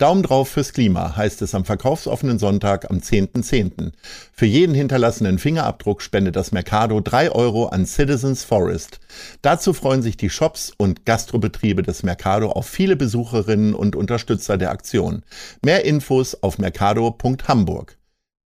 [0.00, 3.42] Daumen drauf fürs Klima heißt es am verkaufsoffenen Sonntag am 10.10.
[3.44, 3.92] .10.
[4.32, 8.98] Für jeden hinterlassenen Fingerabdruck spendet das Mercado 3 Euro an Citizens Forest.
[9.42, 14.70] Dazu freuen sich die Shops und Gastrobetriebe des Mercado auf viele Besucherinnen und Unterstützer der
[14.70, 15.22] Aktion.
[15.62, 17.98] Mehr Infos auf mercado.hamburg.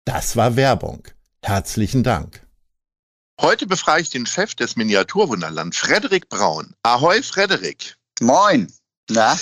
[0.04, 1.04] Das war Werbung.
[1.40, 2.44] Herzlichen Dank.
[3.40, 6.74] Heute befrage ich den Chef des Miniaturwunderland, Frederik Braun.
[6.82, 7.94] Ahoi, Frederik.
[8.20, 8.72] Moin.
[9.08, 9.36] Na?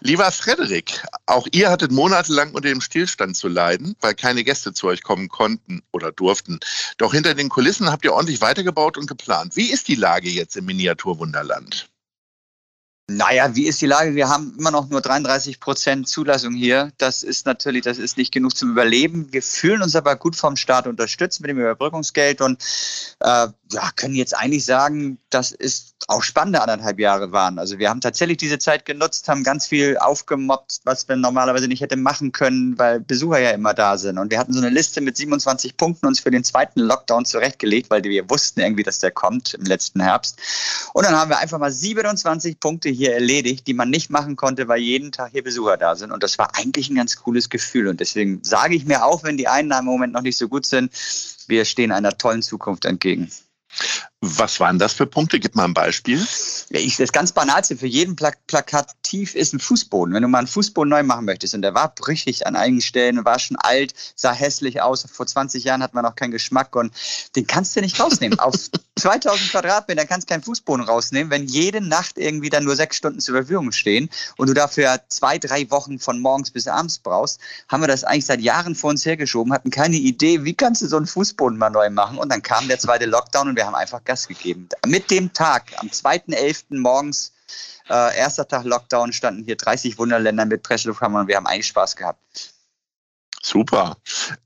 [0.00, 4.86] Lieber Frederik, auch ihr hattet monatelang unter dem Stillstand zu leiden, weil keine Gäste zu
[4.88, 6.60] euch kommen konnten oder durften.
[6.98, 9.56] Doch hinter den Kulissen habt ihr ordentlich weitergebaut und geplant.
[9.56, 11.88] Wie ist die Lage jetzt im Miniaturwunderland?
[13.08, 14.16] Naja, wie ist die Lage?
[14.16, 16.90] Wir haben immer noch nur 33 Prozent Zulassung hier.
[16.98, 19.32] Das ist natürlich, das ist nicht genug zum Überleben.
[19.32, 22.60] Wir fühlen uns aber gut vom Staat unterstützt mit dem Überbrückungsgeld und
[23.20, 27.58] äh, ja, können jetzt eigentlich sagen, das ist auch spannende anderthalb Jahre waren.
[27.58, 31.80] Also wir haben tatsächlich diese Zeit genutzt, haben ganz viel aufgemobbt, was wir normalerweise nicht
[31.80, 34.18] hätten machen können, weil Besucher ja immer da sind.
[34.18, 37.90] Und wir hatten so eine Liste mit 27 Punkten uns für den zweiten Lockdown zurechtgelegt,
[37.90, 40.38] weil wir wussten irgendwie, dass der kommt im letzten Herbst.
[40.92, 44.68] Und dann haben wir einfach mal 27 Punkte hier erledigt, die man nicht machen konnte,
[44.68, 46.12] weil jeden Tag hier Besucher da sind.
[46.12, 47.88] Und das war eigentlich ein ganz cooles Gefühl.
[47.88, 50.66] Und deswegen sage ich mir auch, wenn die Einnahmen im Moment noch nicht so gut
[50.66, 50.92] sind,
[51.48, 53.30] wir stehen einer tollen Zukunft entgegen.
[54.22, 55.38] Was waren das für Punkte?
[55.38, 56.26] Gib mal ein Beispiel.
[56.70, 60.14] Ich, das ganz Banalste für jeden Pla Plakativ ist ein Fußboden.
[60.14, 63.24] Wenn du mal einen Fußboden neu machen möchtest und der war brüchig an einigen Stellen,
[63.26, 65.06] war schon alt, sah hässlich aus.
[65.12, 66.94] Vor 20 Jahren hat man noch keinen Geschmack und
[67.36, 68.38] den kannst du nicht rausnehmen.
[68.38, 68.54] Auf
[68.98, 73.20] 2000 Quadratmeter kannst du keinen Fußboden rausnehmen, wenn jede Nacht irgendwie dann nur sechs Stunden
[73.20, 77.38] zur Verfügung stehen und du dafür zwei, drei Wochen von morgens bis abends brauchst,
[77.68, 80.86] haben wir das eigentlich seit Jahren vor uns hergeschoben, hatten keine Idee, wie kannst du
[80.86, 83.74] so einen Fußboden mal neu machen und dann kam der zweite Lockdown und wir haben
[83.74, 84.68] einfach Gas gegeben.
[84.86, 86.78] Mit dem Tag, am 2.11.
[86.80, 87.32] morgens,
[87.88, 91.96] äh, erster Tag Lockdown, standen hier 30 Wunderländer mit Presslufthammer und wir haben eigentlich Spaß
[91.96, 92.20] gehabt.
[93.46, 93.96] Super.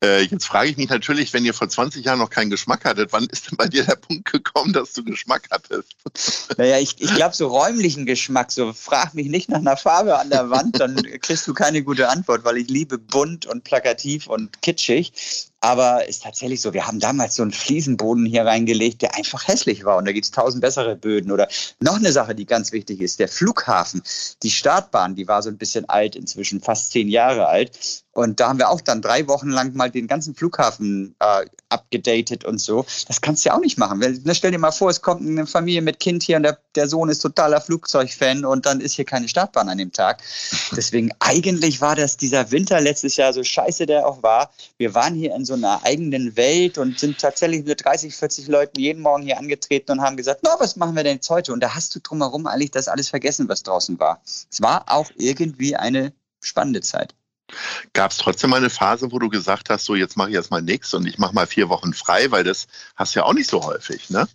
[0.05, 3.15] Äh, jetzt frage ich mich natürlich, wenn ihr vor 20 Jahren noch keinen Geschmack hattet,
[3.15, 5.95] wann ist denn bei dir der Punkt gekommen, dass du Geschmack hattest?
[6.59, 10.29] Naja, ich, ich glaube, so räumlichen Geschmack, so frag mich nicht nach einer Farbe an
[10.29, 14.61] der Wand, dann kriegst du keine gute Antwort, weil ich liebe bunt und plakativ und
[14.61, 15.13] kitschig.
[15.61, 19.85] Aber ist tatsächlich so, wir haben damals so einen Fliesenboden hier reingelegt, der einfach hässlich
[19.85, 19.99] war.
[19.99, 21.31] Und da gibt es tausend bessere Böden.
[21.31, 21.49] Oder
[21.81, 24.03] noch eine Sache, die ganz wichtig ist, der Flughafen.
[24.43, 28.03] Die Startbahn, die war so ein bisschen alt, inzwischen fast zehn Jahre alt.
[28.13, 32.45] Und da haben wir auch dann drei Wochen lang mal den ganzen Flughafen äh, abgedatet
[32.45, 32.85] und so.
[33.07, 34.03] Das kannst du ja auch nicht machen.
[34.35, 37.09] Stell dir mal vor, es kommt eine Familie mit Kind hier und der, der Sohn
[37.09, 40.23] ist totaler Flugzeugfan und dann ist hier keine Startbahn an dem Tag.
[40.77, 44.51] Deswegen eigentlich war das dieser Winter letztes Jahr, so scheiße der auch war.
[44.77, 48.81] Wir waren hier in so einer eigenen Welt und sind tatsächlich mit 30, 40 Leuten
[48.81, 51.53] jeden Morgen hier angetreten und haben gesagt, na, was machen wir denn jetzt heute?
[51.53, 54.21] Und da hast du drumherum eigentlich das alles vergessen, was draußen war.
[54.25, 57.15] Es war auch irgendwie eine spannende Zeit.
[57.93, 60.63] Gab es trotzdem mal eine Phase, wo du gesagt hast, so jetzt mache ich erstmal
[60.63, 63.51] nichts und ich mache mal vier Wochen frei, weil das hast du ja auch nicht
[63.51, 64.29] so häufig, ne?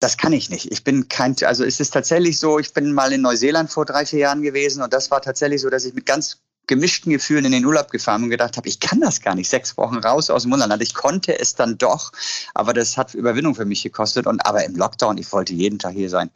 [0.00, 0.70] Das kann ich nicht.
[0.70, 4.04] Ich bin kein, also es ist tatsächlich so, ich bin mal in Neuseeland vor drei,
[4.04, 7.52] vier Jahren gewesen und das war tatsächlich so, dass ich mit ganz gemischten Gefühlen in
[7.52, 9.48] den Urlaub gefahren und gedacht habe, ich kann das gar nicht.
[9.48, 10.82] Sechs Wochen raus aus dem Wunderland.
[10.82, 12.12] Ich konnte es dann doch,
[12.54, 14.26] aber das hat Überwindung für mich gekostet.
[14.26, 16.30] Und aber im Lockdown, ich wollte jeden Tag hier sein.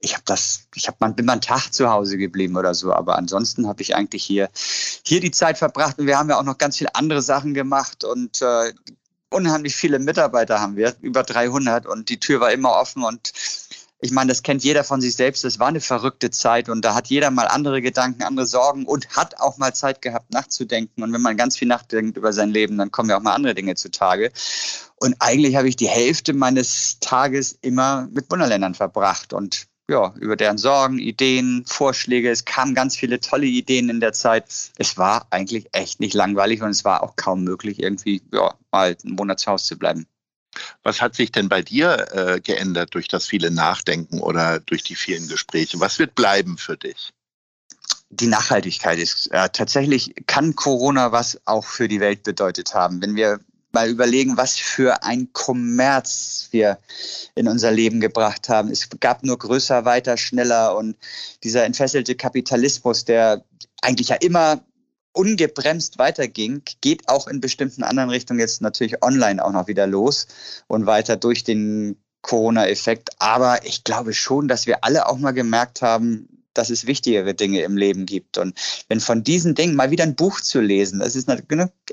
[0.00, 2.92] Ich habe das, ich habe man bin mal einen Tag zu Hause geblieben oder so.
[2.92, 4.48] Aber ansonsten habe ich eigentlich hier
[5.04, 5.98] hier die Zeit verbracht.
[5.98, 8.72] Und wir haben ja auch noch ganz viele andere Sachen gemacht und äh,
[9.32, 13.32] unheimlich viele Mitarbeiter haben wir, über 300 und die Tür war immer offen und
[14.02, 15.44] ich meine, das kennt jeder von sich selbst.
[15.44, 19.08] Das war eine verrückte Zeit und da hat jeder mal andere Gedanken, andere Sorgen und
[19.16, 21.04] hat auch mal Zeit gehabt, nachzudenken.
[21.04, 23.54] Und wenn man ganz viel nachdenkt über sein Leben, dann kommen ja auch mal andere
[23.54, 24.32] Dinge zutage.
[24.96, 30.36] Und eigentlich habe ich die Hälfte meines Tages immer mit Wunderländern verbracht und ja, über
[30.36, 32.30] deren Sorgen, Ideen, Vorschläge.
[32.30, 34.46] Es kamen ganz viele tolle Ideen in der Zeit.
[34.78, 38.96] Es war eigentlich echt nicht langweilig und es war auch kaum möglich, irgendwie ja, mal
[39.04, 40.06] einen Monat zu Hause zu bleiben.
[40.82, 44.96] Was hat sich denn bei dir äh, geändert durch das viele Nachdenken oder durch die
[44.96, 45.80] vielen Gespräche?
[45.80, 47.12] Was wird bleiben für dich?
[48.10, 53.00] Die Nachhaltigkeit ist äh, tatsächlich, kann Corona was auch für die Welt bedeutet haben.
[53.00, 53.40] Wenn wir
[53.72, 56.78] mal überlegen, was für ein Kommerz wir
[57.34, 58.70] in unser Leben gebracht haben.
[58.70, 60.96] Es gab nur größer, weiter, schneller und
[61.42, 63.44] dieser entfesselte Kapitalismus, der
[63.80, 64.62] eigentlich ja immer
[65.12, 70.26] ungebremst weiterging, geht auch in bestimmten anderen Richtungen jetzt natürlich online auch noch wieder los
[70.66, 73.10] und weiter durch den Corona-Effekt.
[73.18, 77.62] Aber ich glaube schon, dass wir alle auch mal gemerkt haben, dass es wichtigere Dinge
[77.62, 78.38] im Leben gibt.
[78.38, 81.28] Und wenn von diesen Dingen mal wieder ein Buch zu lesen, das ist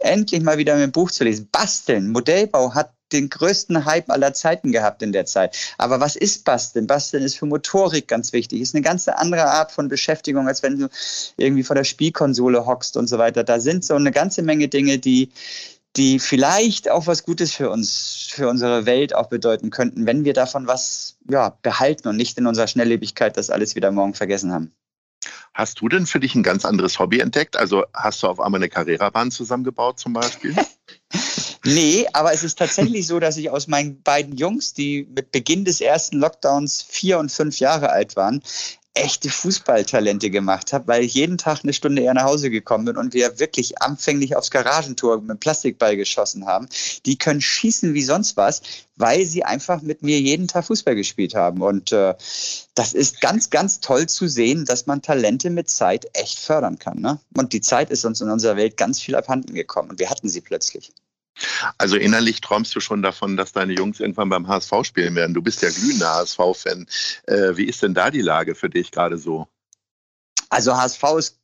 [0.02, 1.50] endlich mal wieder ein Buch zu lesen.
[1.52, 5.56] Basteln, Modellbau hat den größten Hype aller Zeiten gehabt in der Zeit.
[5.78, 6.88] Aber was ist Basteln?
[6.88, 8.62] Basteln ist für Motorik ganz wichtig.
[8.62, 10.90] Ist eine ganz andere Art von Beschäftigung, als wenn du
[11.38, 13.44] irgendwie vor der Spielkonsole hockst und so weiter.
[13.44, 15.30] Da sind so eine ganze Menge Dinge, die,
[15.96, 20.34] die vielleicht auch was Gutes für uns, für unsere Welt auch bedeuten könnten, wenn wir
[20.34, 24.72] davon was ja, behalten und nicht in unserer Schnelllebigkeit das alles wieder morgen vergessen haben.
[25.54, 27.58] Hast du denn für dich ein ganz anderes Hobby entdeckt?
[27.58, 30.56] Also hast du auf einmal eine Carrera-Bahn zusammengebaut zum Beispiel?
[31.74, 35.66] nee, aber es ist tatsächlich so, dass ich aus meinen beiden Jungs, die mit Beginn
[35.66, 38.42] des ersten Lockdowns vier und fünf Jahre alt waren,
[39.00, 42.98] echte Fußballtalente gemacht habe, weil ich jeden Tag eine Stunde eher nach Hause gekommen bin
[42.98, 46.68] und wir wirklich anfänglich aufs Garagentor mit Plastikball geschossen haben.
[47.06, 48.62] Die können schießen wie sonst was,
[48.98, 51.62] weil sie einfach mit mir jeden Tag Fußball gespielt haben.
[51.62, 52.16] Und äh,
[52.76, 57.00] das ist ganz, ganz toll zu sehen, dass man Talente mit Zeit echt fördern kann.
[57.00, 57.20] Ne?
[57.38, 60.28] Und die Zeit ist uns in unserer Welt ganz viel abhanden gekommen und wir hatten
[60.28, 60.92] sie plötzlich.
[61.78, 65.34] Also innerlich träumst du schon davon, dass deine Jungs irgendwann beim HSV spielen werden.
[65.34, 66.88] Du bist ja glühender HSV-Fan.
[67.28, 69.48] Äh, wie ist denn da die Lage für dich gerade so?
[70.50, 71.39] Also HSV ist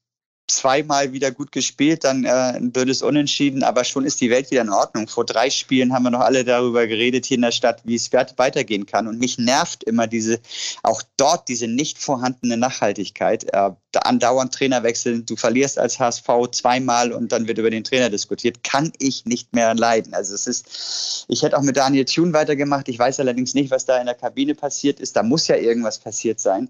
[0.47, 4.61] zweimal wieder gut gespielt, dann äh, ein blödes Unentschieden, aber schon ist die Welt wieder
[4.61, 5.07] in Ordnung.
[5.07, 8.11] Vor drei Spielen haben wir noch alle darüber geredet hier in der Stadt, wie es
[8.11, 9.07] weitergehen kann.
[9.07, 10.39] Und mich nervt immer diese,
[10.83, 13.45] auch dort diese nicht vorhandene Nachhaltigkeit.
[13.53, 18.09] Äh, andauernd Trainer wechseln, du verlierst als HSV zweimal und dann wird über den Trainer
[18.09, 20.13] diskutiert, kann ich nicht mehr leiden.
[20.13, 22.87] Also es ist, ich hätte auch mit Daniel Thune weitergemacht.
[22.87, 25.15] Ich weiß allerdings nicht, was da in der Kabine passiert ist.
[25.15, 26.69] Da muss ja irgendwas passiert sein.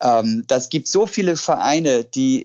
[0.00, 2.44] Ähm, das gibt so viele Vereine, die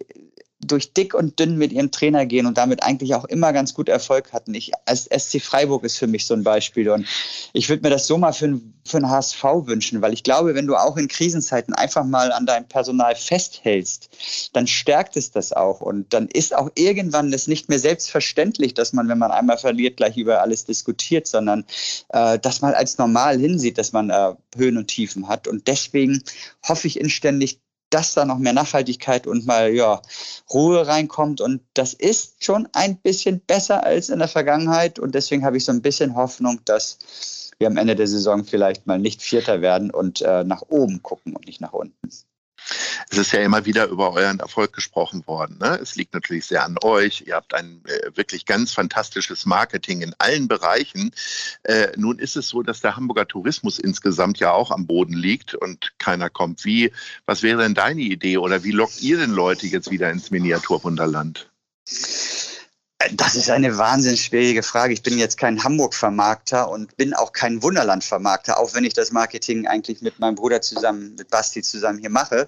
[0.67, 3.89] durch dick und dünn mit ihrem Trainer gehen und damit eigentlich auch immer ganz gut
[3.89, 4.53] Erfolg hatten.
[4.53, 7.05] Ich, als SC Freiburg ist für mich so ein Beispiel und
[7.53, 10.75] ich würde mir das so mal für, für HSV wünschen, weil ich glaube, wenn du
[10.75, 14.09] auch in Krisenzeiten einfach mal an deinem Personal festhältst,
[14.53, 18.93] dann stärkt es das auch und dann ist auch irgendwann es nicht mehr selbstverständlich, dass
[18.93, 21.65] man, wenn man einmal verliert, gleich über alles diskutiert, sondern
[22.09, 26.23] äh, dass man als normal hinsieht, dass man äh, Höhen und Tiefen hat und deswegen
[26.67, 27.59] hoffe ich inständig,
[27.93, 30.01] dass da noch mehr Nachhaltigkeit und mal ja,
[30.51, 31.41] Ruhe reinkommt.
[31.41, 34.97] Und das ist schon ein bisschen besser als in der Vergangenheit.
[34.99, 38.87] Und deswegen habe ich so ein bisschen Hoffnung, dass wir am Ende der Saison vielleicht
[38.87, 42.09] mal nicht Vierter werden und äh, nach oben gucken und nicht nach unten.
[43.09, 45.57] Es ist ja immer wieder über euren Erfolg gesprochen worden.
[45.59, 45.79] Ne?
[45.81, 47.23] Es liegt natürlich sehr an euch.
[47.27, 51.11] Ihr habt ein äh, wirklich ganz fantastisches Marketing in allen Bereichen.
[51.63, 55.55] Äh, nun ist es so, dass der Hamburger Tourismus insgesamt ja auch am Boden liegt
[55.55, 56.65] und keiner kommt.
[56.65, 56.91] Wie,
[57.25, 61.49] was wäre denn deine Idee oder wie lockt ihr denn Leute jetzt wieder ins Miniaturwunderland?
[63.11, 64.93] Das ist eine wahnsinnig schwierige Frage.
[64.93, 69.67] Ich bin jetzt kein Hamburg-Vermarkter und bin auch kein Wunderland-Vermarkter, auch wenn ich das Marketing
[69.67, 72.47] eigentlich mit meinem Bruder zusammen, mit Basti zusammen hier mache,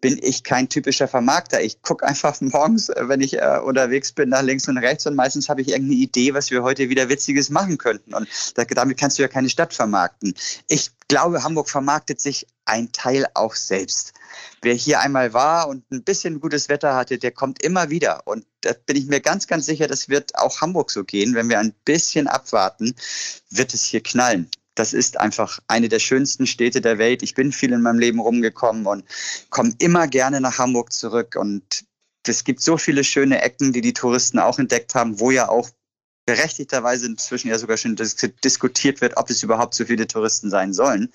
[0.00, 1.62] bin ich kein typischer Vermarkter.
[1.62, 5.14] Ich gucke einfach morgens, äh, wenn ich äh, unterwegs bin, nach links und rechts und
[5.14, 8.12] meistens habe ich irgendeine Idee, was wir heute wieder Witziges machen könnten.
[8.14, 10.34] Und da, damit kannst du ja keine Stadt vermarkten.
[10.68, 14.14] Ich glaube, Hamburg vermarktet sich ein Teil auch selbst.
[14.62, 18.22] Wer hier einmal war und ein bisschen gutes Wetter hatte, der kommt immer wieder.
[18.26, 21.36] Und da bin ich mir ganz, ganz sicher, das wird auch Hamburg so gehen.
[21.36, 22.96] Wenn wir ein bisschen abwarten,
[23.48, 24.50] wird es hier knallen.
[24.74, 27.22] Das ist einfach eine der schönsten Städte der Welt.
[27.22, 29.04] Ich bin viel in meinem Leben rumgekommen und
[29.50, 31.36] komme immer gerne nach Hamburg zurück.
[31.38, 31.84] Und
[32.26, 35.70] es gibt so viele schöne Ecken, die die Touristen auch entdeckt haben, wo ja auch
[36.26, 41.12] berechtigterweise inzwischen ja sogar schon diskutiert wird, ob es überhaupt so viele Touristen sein sollen.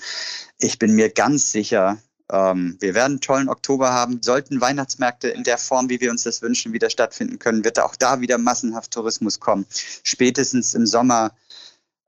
[0.59, 1.97] Ich bin mir ganz sicher,
[2.31, 4.21] ähm, wir werden einen tollen Oktober haben.
[4.21, 7.95] Sollten Weihnachtsmärkte in der Form, wie wir uns das wünschen, wieder stattfinden können, wird auch
[7.95, 9.65] da wieder massenhaft Tourismus kommen.
[10.03, 11.31] Spätestens im Sommer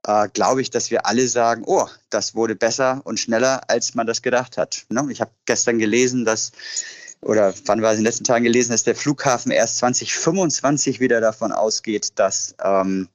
[0.04, 4.06] äh, glaube ich, dass wir alle sagen, oh, das wurde besser und schneller, als man
[4.06, 4.84] das gedacht hat.
[4.88, 5.06] Ne?
[5.10, 6.52] Ich habe gestern gelesen, dass
[7.22, 11.20] oder wann war es in den letzten Tagen gelesen, dass der Flughafen erst 2025 wieder
[11.20, 13.08] davon ausgeht, dass ähm,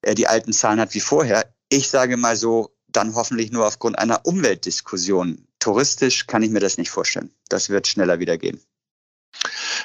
[0.00, 1.44] er die alten Zahlen hat wie vorher.
[1.68, 5.46] Ich sage mal so, dann hoffentlich nur aufgrund einer Umweltdiskussion.
[5.58, 7.30] Touristisch kann ich mir das nicht vorstellen.
[7.48, 8.60] Das wird schneller wieder gehen.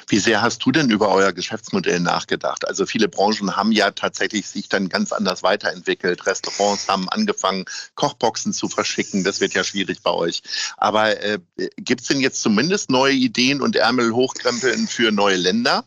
[0.08, 2.66] Wie sehr hast du denn über euer Geschäftsmodell nachgedacht?
[2.66, 6.26] Also viele Branchen haben ja tatsächlich sich dann ganz anders weiterentwickelt.
[6.26, 9.22] Restaurants haben angefangen, Kochboxen zu verschicken.
[9.22, 10.42] Das wird ja schwierig bei euch.
[10.78, 11.38] Aber äh,
[11.76, 15.84] gibt es denn jetzt zumindest neue Ideen und Ärmel hochkrempeln für neue Länder?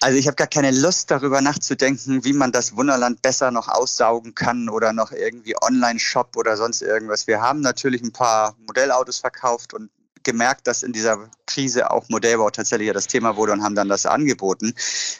[0.00, 4.34] Also ich habe gar keine Lust darüber nachzudenken, wie man das Wunderland besser noch aussaugen
[4.34, 7.26] kann oder noch irgendwie Online-Shop oder sonst irgendwas.
[7.26, 9.90] Wir haben natürlich ein paar Modellautos verkauft und
[10.28, 14.04] gemerkt, dass in dieser Krise auch Modellbau tatsächlich das Thema wurde und haben dann das
[14.04, 14.74] angeboten.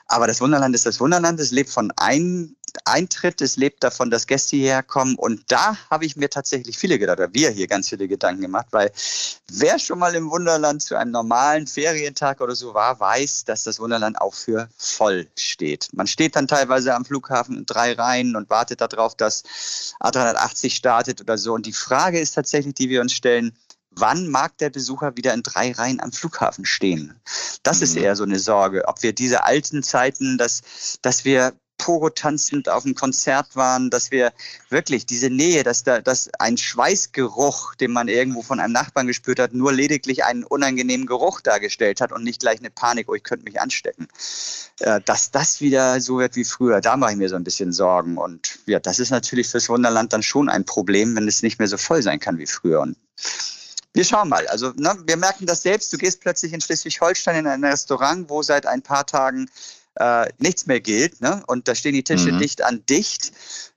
[0.06, 1.40] Aber das Wunderland ist das Wunderland.
[1.40, 5.14] Es lebt von ein Eintritt, es lebt davon, dass Gäste hierher kommen.
[5.16, 8.66] Und da habe ich mir tatsächlich viele gedacht, oder wir hier ganz viele Gedanken gemacht,
[8.70, 8.92] weil
[9.50, 13.80] wer schon mal im Wunderland zu einem normalen Ferientag oder so war, weiß, dass das
[13.80, 15.88] Wunderland auch für voll steht.
[15.92, 19.42] Man steht dann teilweise am Flughafen in drei Reihen und wartet darauf, dass
[20.00, 21.54] A380 startet oder so.
[21.54, 23.56] Und die Frage ist tatsächlich, die wir uns stellen,
[24.00, 27.20] wann mag der Besucher wieder in drei Reihen am Flughafen stehen?
[27.62, 28.02] Das ist mhm.
[28.02, 30.62] eher so eine Sorge, ob wir diese alten Zeiten, dass,
[31.02, 34.32] dass wir Pogo tanzend auf dem Konzert waren, dass wir
[34.68, 39.38] wirklich diese Nähe, dass da dass ein Schweißgeruch, den man irgendwo von einem Nachbarn gespürt
[39.38, 43.22] hat, nur lediglich einen unangenehmen Geruch dargestellt hat und nicht gleich eine Panik, oh, ich
[43.22, 44.08] könnte mich anstecken.
[44.80, 47.72] Äh, dass das wieder so wird wie früher, da mache ich mir so ein bisschen
[47.72, 48.18] Sorgen.
[48.18, 51.68] Und ja, das ist natürlich fürs Wunderland dann schon ein Problem, wenn es nicht mehr
[51.68, 52.80] so voll sein kann wie früher.
[52.80, 52.96] Und
[53.94, 54.46] wir schauen mal.
[54.48, 55.92] Also ne, wir merken das selbst.
[55.92, 59.50] Du gehst plötzlich in Schleswig-Holstein in ein Restaurant, wo seit ein paar Tagen
[59.98, 61.20] äh, nichts mehr gilt.
[61.20, 61.42] Ne?
[61.46, 62.38] Und da stehen die Tische mhm.
[62.38, 63.32] dicht an dicht.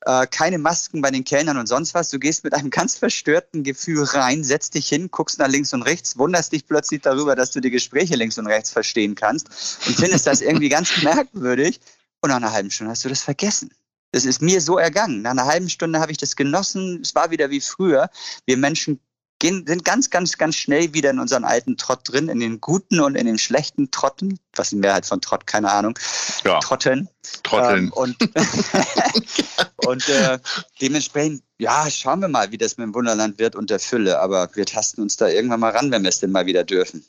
[0.06, 2.10] Äh, keine Masken bei den Kellnern und sonst was.
[2.10, 5.82] Du gehst mit einem ganz verstörten Gefühl rein, setzt dich hin, guckst nach links und
[5.84, 9.48] rechts, wunderst dich plötzlich darüber, dass du die Gespräche links und rechts verstehen kannst
[9.88, 11.80] und findest das irgendwie ganz merkwürdig.
[12.22, 13.72] Und nach einer halben Stunde hast du das vergessen.
[14.12, 15.22] Das ist mir so ergangen.
[15.22, 17.00] Nach einer halben Stunde habe ich das genossen.
[17.02, 18.10] Es war wieder wie früher.
[18.46, 19.00] Wir Menschen
[19.42, 23.02] gehen, sind ganz, ganz, ganz schnell wieder in unseren alten Trott drin, in den guten
[23.02, 24.40] und in den schlechten Trotten.
[24.56, 25.46] Was ist die Mehrheit von Trott?
[25.46, 26.00] Keine Ahnung.
[26.46, 26.60] Ja.
[26.60, 27.10] Trotten.
[27.44, 27.86] Trotteln.
[27.86, 28.16] Ähm, und
[29.86, 30.40] und äh,
[30.80, 34.20] dementsprechend, ja, schauen wir mal, wie das mit dem Wunderland wird und der Fülle.
[34.20, 37.04] Aber wir tasten uns da irgendwann mal ran, wenn wir es denn mal wieder dürfen.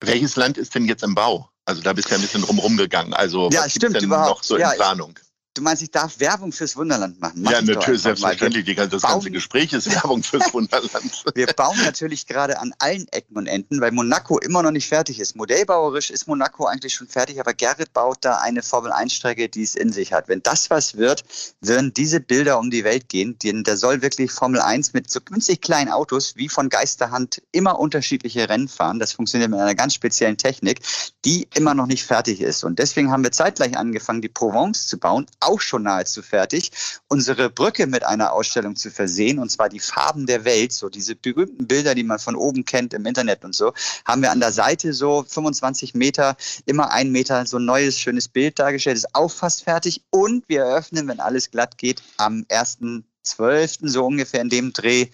[0.00, 1.50] Welches Land ist denn jetzt im Bau?
[1.66, 3.12] Also da bist du ja ein bisschen drumherum gegangen.
[3.12, 4.30] Also ja, was stimmt, denn überhaupt.
[4.30, 5.18] noch so in Planung?
[5.60, 7.42] Du meinst, ich darf Werbung fürs Wunderland machen?
[7.42, 8.64] Mach ja, natürlich, selbstverständlich.
[8.64, 11.22] Die, das bauen, ganze Gespräch ist Werbung fürs Wunderland.
[11.34, 15.20] Wir bauen natürlich gerade an allen Ecken und Enden, weil Monaco immer noch nicht fertig
[15.20, 15.36] ist.
[15.36, 19.92] Modellbauerisch ist Monaco eigentlich schon fertig, aber Gerrit baut da eine Formel-1-Strecke, die es in
[19.92, 20.28] sich hat.
[20.28, 21.24] Wenn das was wird,
[21.60, 23.36] werden diese Bilder um die Welt gehen.
[23.64, 28.48] Da soll wirklich Formel 1 mit so günstig kleinen Autos wie von Geisterhand immer unterschiedliche
[28.48, 28.98] Rennen fahren.
[28.98, 30.80] Das funktioniert mit einer ganz speziellen Technik,
[31.26, 32.64] die immer noch nicht fertig ist.
[32.64, 36.70] Und deswegen haben wir zeitgleich angefangen, die Provence zu bauen auch schon nahezu fertig,
[37.08, 41.16] unsere Brücke mit einer Ausstellung zu versehen, und zwar die Farben der Welt, so diese
[41.16, 43.72] berühmten Bilder, die man von oben kennt im Internet und so,
[44.04, 48.28] haben wir an der Seite so 25 Meter, immer ein Meter so ein neues, schönes
[48.28, 53.88] Bild dargestellt, ist auch fast fertig und wir eröffnen, wenn alles glatt geht, am 1.12.
[53.88, 55.08] so ungefähr in dem Dreh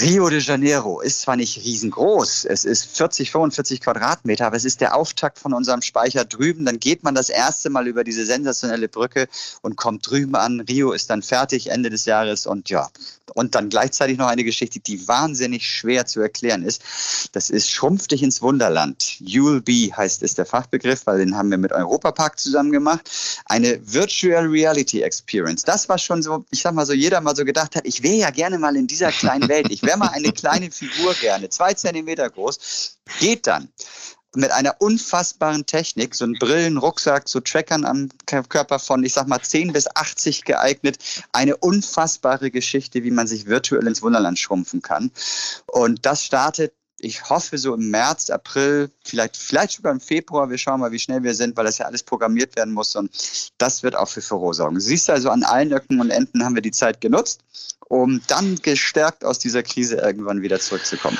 [0.00, 4.80] Rio de Janeiro ist zwar nicht riesengroß, es ist 40, 45 Quadratmeter, aber es ist
[4.80, 6.64] der Auftakt von unserem Speicher drüben.
[6.64, 9.28] Dann geht man das erste Mal über diese sensationelle Brücke
[9.62, 10.60] und kommt drüben an.
[10.60, 12.88] Rio ist dann fertig Ende des Jahres und ja,
[13.34, 16.82] und dann gleichzeitig noch eine Geschichte, die wahnsinnig schwer zu erklären ist.
[17.32, 19.02] Das ist Schrumpf dich ins Wunderland.
[19.20, 23.10] You'll be heißt es der Fachbegriff, weil den haben wir mit Europapark zusammen gemacht.
[23.46, 25.62] Eine Virtual Reality Experience.
[25.62, 28.16] Das war schon so, ich sag mal so, jeder mal so gedacht hat, ich wäre
[28.16, 29.68] ja gerne mal in dieser kleinen Welt.
[29.70, 32.98] Ich wäre mal eine kleine Figur gerne, zwei Zentimeter groß.
[33.18, 33.68] Geht dann
[34.36, 39.40] mit einer unfassbaren Technik, so ein Brillenrucksack, so Trackern am Körper von, ich sag mal,
[39.40, 40.98] 10 bis 80 geeignet.
[41.32, 45.10] Eine unfassbare Geschichte, wie man sich virtuell ins Wunderland schrumpfen kann.
[45.66, 50.50] Und das startet ich hoffe so im März, April, vielleicht, vielleicht sogar im Februar.
[50.50, 52.94] Wir schauen mal, wie schnell wir sind, weil das ja alles programmiert werden muss.
[52.94, 53.10] Und
[53.56, 54.78] das wird auch für Furore sorgen.
[54.80, 57.40] Siehst du also, an allen Ecken und Enden haben wir die Zeit genutzt
[57.90, 61.18] um dann gestärkt aus dieser Krise irgendwann wieder zurückzukommen.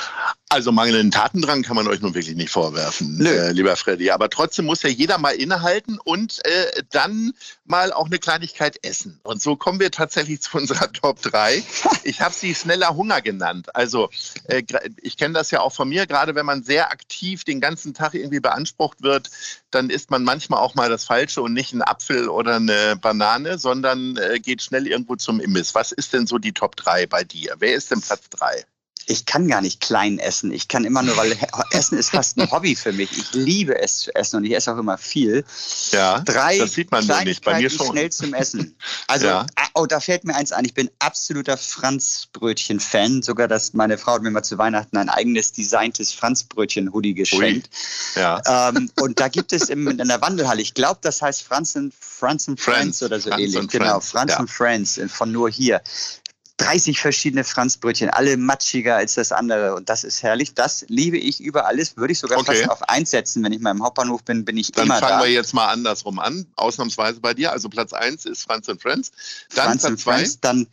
[0.51, 4.11] Also mangelnden Tatendrang kann man euch nun wirklich nicht vorwerfen, äh, lieber Freddy.
[4.11, 7.31] Aber trotzdem muss ja jeder mal innehalten und äh, dann
[7.63, 9.21] mal auch eine Kleinigkeit essen.
[9.23, 11.63] Und so kommen wir tatsächlich zu unserer Top 3.
[12.03, 13.73] Ich habe sie schneller Hunger genannt.
[13.77, 14.09] Also
[14.49, 14.61] äh,
[15.01, 18.13] ich kenne das ja auch von mir, gerade wenn man sehr aktiv den ganzen Tag
[18.13, 19.29] irgendwie beansprucht wird,
[19.69, 23.57] dann isst man manchmal auch mal das Falsche und nicht einen Apfel oder eine Banane,
[23.57, 25.73] sondern äh, geht schnell irgendwo zum Imbiss.
[25.75, 27.55] Was ist denn so die Top 3 bei dir?
[27.59, 28.65] Wer ist denn Platz 3?
[29.11, 30.51] Ich kann gar nicht klein essen.
[30.51, 31.37] Ich kann immer nur, weil
[31.71, 33.11] Essen ist fast ein Hobby für mich.
[33.11, 35.43] Ich liebe es zu essen und ich esse auch immer viel.
[35.91, 37.43] Ja, Drei das sieht man nur nicht.
[37.43, 37.87] Bei mir schon.
[37.87, 38.75] schnell zum Essen.
[39.07, 39.45] Also, ja.
[39.55, 40.63] Ah, oh, da fällt mir eins ein.
[40.63, 43.21] Ich bin absoluter Franzbrötchen-Fan.
[43.21, 47.69] Sogar, dass meine Frau hat mir mal zu Weihnachten ein eigenes designtes Franzbrötchen-Hoodie geschenkt.
[48.15, 48.21] Ui.
[48.21, 48.69] Ja.
[48.69, 51.93] Ähm, und da gibt es im, in der Wandelhalle, ich glaube, das heißt Franz and,
[51.99, 53.67] Franz and Friends, Friends oder so Franz ähnlich.
[53.67, 54.45] Genau, Franz ja.
[54.47, 55.81] Friends von nur hier.
[56.61, 59.75] 30 verschiedene Franzbrötchen, alle matschiger als das andere.
[59.75, 60.53] Und das ist herrlich.
[60.53, 61.97] Das liebe ich über alles.
[61.97, 62.55] Würde ich sogar okay.
[62.55, 63.43] fast auf eins setzen.
[63.43, 65.01] Wenn ich mal im Hauptbahnhof bin, bin ich Dann immer da.
[65.01, 66.45] Dann fangen wir jetzt mal andersrum an.
[66.55, 67.51] Ausnahmsweise bei dir.
[67.51, 69.11] Also Platz 1 ist Franz und Friends.
[69.55, 70.37] Dann Franz Platz 2.
[70.41, 70.67] Dann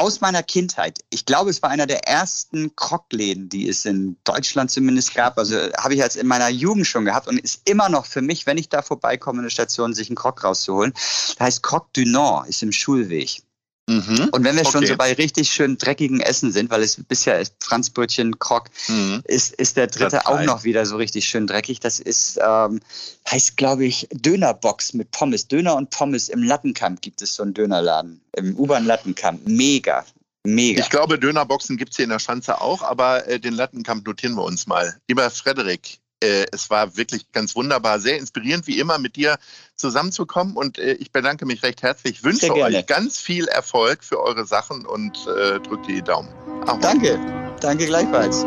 [0.00, 1.00] aus meiner Kindheit.
[1.10, 5.36] Ich glaube, es war einer der ersten Krockläden, die es in Deutschland zumindest gab.
[5.36, 8.46] Also habe ich als in meiner Jugend schon gehabt und ist immer noch für mich,
[8.46, 10.94] wenn ich da vorbeikomme in der Station, sich einen Krog rauszuholen.
[10.94, 13.42] Das heißt Croc du Nord, ist im Schulweg.
[13.90, 14.28] Mhm.
[14.30, 17.54] Und wenn wir schon so bei richtig schön dreckigen Essen sind, weil es bisher ist
[17.58, 19.20] Franzbrötchen, Krog, mhm.
[19.24, 21.80] ist, ist der dritte auch noch wieder so richtig schön dreckig.
[21.80, 22.80] Das ist, ähm,
[23.28, 25.48] heißt glaube ich, Dönerbox mit Pommes.
[25.48, 28.20] Döner und Pommes im Lattenkamp gibt es so einen Dönerladen.
[28.36, 29.48] Im U-Bahn Lattenkamp.
[29.48, 30.04] Mega.
[30.44, 30.82] Mega.
[30.82, 34.36] Ich glaube, Dönerboxen gibt es hier in der Schanze auch, aber äh, den Lattenkamp notieren
[34.36, 34.96] wir uns mal.
[35.08, 39.38] Lieber Frederik, äh, es war wirklich ganz wunderbar, sehr inspirierend, wie immer mit dir
[39.76, 40.56] zusammenzukommen.
[40.56, 42.18] Und äh, ich bedanke mich recht herzlich.
[42.18, 46.28] Ich wünsche euch ganz viel Erfolg für eure Sachen und äh, drückt die Daumen.
[46.66, 46.80] Ahoi.
[46.80, 47.18] Danke,
[47.60, 48.44] danke gleichfalls.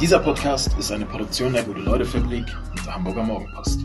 [0.00, 3.80] Dieser Podcast ist eine Produktion der Gute-Leute-Fabrik und der Hamburger Morgenpost.